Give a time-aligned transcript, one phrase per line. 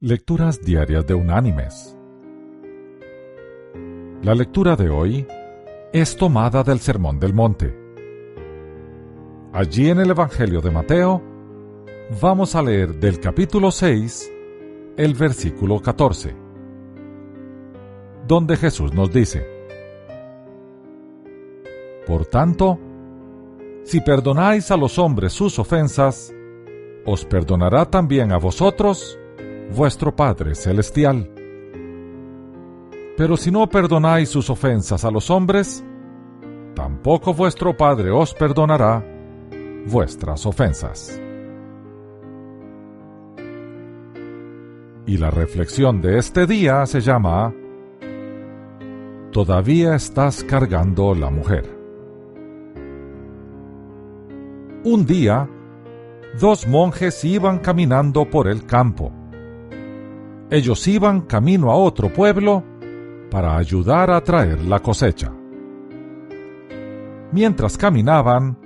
[0.00, 1.98] Lecturas Diarias de Unánimes.
[4.22, 5.26] La lectura de hoy
[5.92, 7.76] es tomada del Sermón del Monte.
[9.52, 11.20] Allí en el Evangelio de Mateo
[12.22, 14.32] vamos a leer del capítulo 6
[14.98, 16.32] el versículo 14,
[18.28, 19.44] donde Jesús nos dice,
[22.06, 22.78] Por tanto,
[23.82, 26.32] si perdonáis a los hombres sus ofensas,
[27.04, 29.17] os perdonará también a vosotros
[29.74, 31.30] vuestro Padre Celestial.
[33.16, 35.84] Pero si no perdonáis sus ofensas a los hombres,
[36.74, 39.04] tampoco vuestro Padre os perdonará
[39.86, 41.20] vuestras ofensas.
[45.06, 47.52] Y la reflexión de este día se llama
[49.32, 51.76] Todavía estás cargando la mujer.
[54.84, 55.48] Un día,
[56.38, 59.17] dos monjes iban caminando por el campo
[60.50, 62.64] ellos iban camino a otro pueblo
[63.30, 65.32] para ayudar a traer la cosecha.
[67.32, 68.56] Mientras caminaban,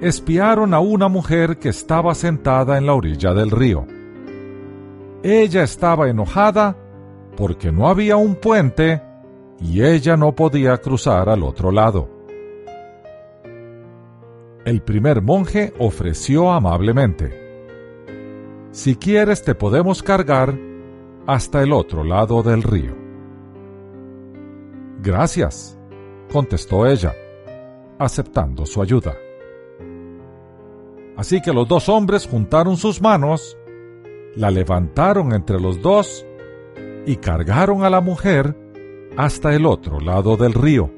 [0.00, 3.86] espiaron a una mujer que estaba sentada en la orilla del río.
[5.22, 6.76] Ella estaba enojada
[7.36, 9.02] porque no había un puente
[9.60, 12.08] y ella no podía cruzar al otro lado.
[14.64, 17.48] El primer monje ofreció amablemente,
[18.70, 20.69] Si quieres te podemos cargar
[21.30, 22.92] hasta el otro lado del río.
[25.00, 25.78] Gracias,
[26.32, 27.14] contestó ella,
[28.00, 29.14] aceptando su ayuda.
[31.16, 33.56] Así que los dos hombres juntaron sus manos,
[34.34, 36.26] la levantaron entre los dos
[37.06, 38.56] y cargaron a la mujer
[39.16, 40.90] hasta el otro lado del río.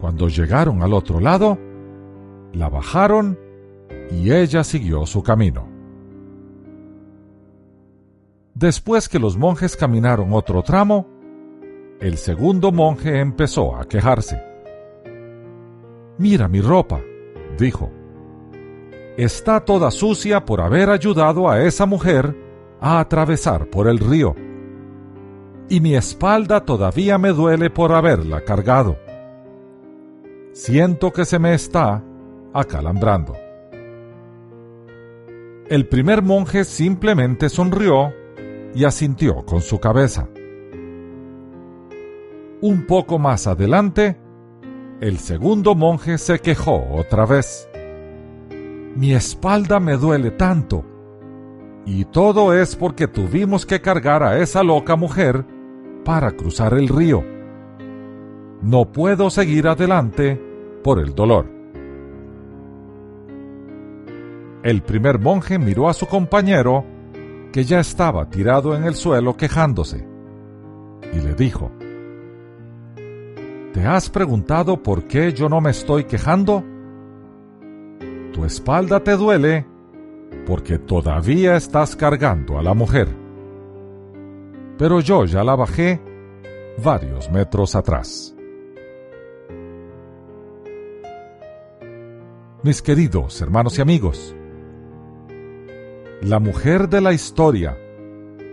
[0.00, 1.58] Cuando llegaron al otro lado,
[2.54, 3.38] la bajaron
[4.10, 5.69] y ella siguió su camino.
[8.60, 11.08] Después que los monjes caminaron otro tramo,
[11.98, 14.38] el segundo monje empezó a quejarse.
[16.18, 17.00] Mira mi ropa,
[17.56, 17.90] dijo.
[19.16, 22.36] Está toda sucia por haber ayudado a esa mujer
[22.82, 24.36] a atravesar por el río.
[25.70, 28.98] Y mi espalda todavía me duele por haberla cargado.
[30.52, 32.04] Siento que se me está
[32.52, 33.34] acalambrando.
[35.66, 38.19] El primer monje simplemente sonrió
[38.74, 40.28] y asintió con su cabeza.
[42.62, 44.20] Un poco más adelante,
[45.00, 47.68] el segundo monje se quejó otra vez.
[48.94, 50.84] Mi espalda me duele tanto.
[51.86, 55.46] Y todo es porque tuvimos que cargar a esa loca mujer
[56.04, 57.24] para cruzar el río.
[58.62, 60.38] No puedo seguir adelante
[60.84, 61.46] por el dolor.
[64.62, 66.84] El primer monje miró a su compañero
[67.52, 70.06] que ya estaba tirado en el suelo quejándose,
[71.12, 71.72] y le dijo,
[73.72, 76.64] ¿Te has preguntado por qué yo no me estoy quejando?
[78.32, 79.64] Tu espalda te duele
[80.46, 83.08] porque todavía estás cargando a la mujer.
[84.76, 86.00] Pero yo ya la bajé
[86.82, 88.34] varios metros atrás.
[92.62, 94.34] Mis queridos hermanos y amigos,
[96.22, 97.78] la mujer de la historia,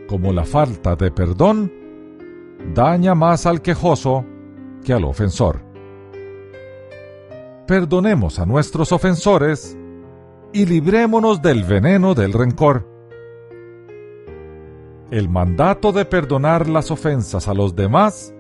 [0.07, 1.71] como la falta de perdón,
[2.73, 4.25] daña más al quejoso
[4.85, 5.61] que al ofensor.
[7.67, 9.77] Perdonemos a nuestros ofensores
[10.53, 12.87] y librémonos del veneno del rencor.
[15.11, 18.33] El mandato de perdonar las ofensas a los demás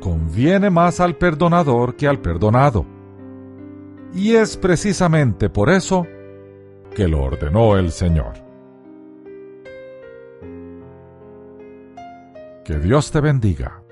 [0.00, 2.84] conviene más al perdonador que al perdonado.
[4.14, 6.06] Y es precisamente por eso
[6.96, 8.32] que lo ordenó el Señor.
[12.64, 13.85] Que Dios te bendiga.